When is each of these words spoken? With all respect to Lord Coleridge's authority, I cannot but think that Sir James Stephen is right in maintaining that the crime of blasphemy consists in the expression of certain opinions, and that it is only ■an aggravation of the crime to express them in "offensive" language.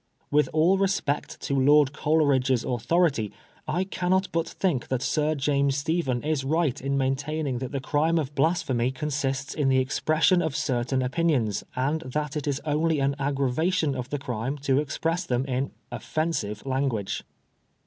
With 0.31 0.49
all 0.51 0.79
respect 0.79 1.39
to 1.41 1.53
Lord 1.53 1.93
Coleridge's 1.93 2.63
authority, 2.63 3.31
I 3.67 3.83
cannot 3.83 4.29
but 4.31 4.49
think 4.49 4.87
that 4.87 5.03
Sir 5.03 5.35
James 5.35 5.75
Stephen 5.77 6.23
is 6.23 6.43
right 6.43 6.81
in 6.81 6.97
maintaining 6.97 7.59
that 7.59 7.71
the 7.71 7.79
crime 7.79 8.17
of 8.17 8.33
blasphemy 8.33 8.89
consists 8.89 9.53
in 9.53 9.69
the 9.69 9.77
expression 9.77 10.41
of 10.41 10.55
certain 10.55 11.03
opinions, 11.03 11.63
and 11.75 12.01
that 12.01 12.35
it 12.35 12.47
is 12.47 12.59
only 12.65 12.97
■an 12.97 13.13
aggravation 13.19 13.93
of 13.93 14.09
the 14.09 14.17
crime 14.17 14.57
to 14.63 14.79
express 14.79 15.23
them 15.23 15.45
in 15.45 15.69
"offensive" 15.91 16.65
language. 16.65 17.21